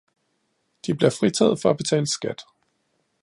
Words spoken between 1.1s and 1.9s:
fritaget for at